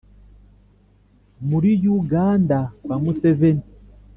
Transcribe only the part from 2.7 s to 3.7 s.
kwa museveni